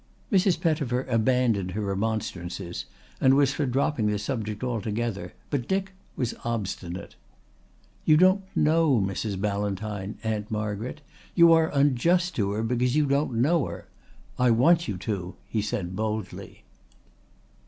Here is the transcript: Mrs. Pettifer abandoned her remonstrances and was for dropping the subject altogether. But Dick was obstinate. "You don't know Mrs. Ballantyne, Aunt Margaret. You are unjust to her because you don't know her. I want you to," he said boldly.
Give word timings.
Mrs. 0.31 0.59
Pettifer 0.59 1.03
abandoned 1.03 1.73
her 1.73 1.81
remonstrances 1.83 2.85
and 3.19 3.35
was 3.35 3.53
for 3.53 3.67
dropping 3.67 4.07
the 4.07 4.17
subject 4.17 4.63
altogether. 4.63 5.33
But 5.51 5.67
Dick 5.67 5.91
was 6.15 6.33
obstinate. 6.43 7.13
"You 8.03 8.17
don't 8.17 8.41
know 8.55 8.99
Mrs. 8.99 9.39
Ballantyne, 9.39 10.17
Aunt 10.23 10.49
Margaret. 10.49 11.01
You 11.35 11.53
are 11.53 11.69
unjust 11.71 12.33
to 12.37 12.49
her 12.53 12.63
because 12.63 12.95
you 12.95 13.05
don't 13.05 13.35
know 13.35 13.67
her. 13.67 13.89
I 14.39 14.49
want 14.49 14.87
you 14.87 14.97
to," 14.97 15.35
he 15.47 15.61
said 15.61 15.95
boldly. 15.95 16.63